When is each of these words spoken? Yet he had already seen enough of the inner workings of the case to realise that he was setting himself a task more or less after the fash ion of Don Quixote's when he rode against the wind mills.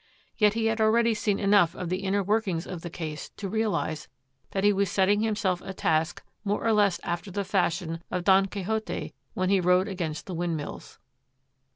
Yet 0.35 0.55
he 0.55 0.65
had 0.65 0.81
already 0.81 1.13
seen 1.13 1.37
enough 1.37 1.75
of 1.75 1.89
the 1.89 1.97
inner 1.99 2.23
workings 2.23 2.65
of 2.65 2.81
the 2.81 2.89
case 2.89 3.29
to 3.37 3.47
realise 3.47 4.07
that 4.49 4.63
he 4.63 4.73
was 4.73 4.89
setting 4.89 5.21
himself 5.21 5.61
a 5.61 5.75
task 5.75 6.23
more 6.43 6.65
or 6.65 6.73
less 6.73 6.99
after 7.03 7.29
the 7.29 7.43
fash 7.43 7.83
ion 7.83 8.01
of 8.09 8.23
Don 8.23 8.47
Quixote's 8.47 9.11
when 9.35 9.49
he 9.51 9.61
rode 9.61 9.87
against 9.87 10.25
the 10.25 10.33
wind 10.33 10.57
mills. 10.57 10.97